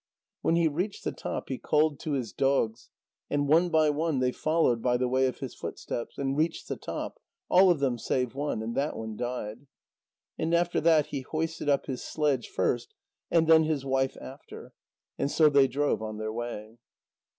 [0.41, 2.89] When he reached the top, he called to his dogs,
[3.29, 6.75] and one by one they followed by the way of his footsteps, and reached the
[6.75, 7.19] top,
[7.51, 9.67] all of them save one, and that one died.
[10.39, 12.95] And after that he hoisted up his sledge first,
[13.29, 14.73] and then his wife after,
[15.19, 16.79] and so they drove on their way.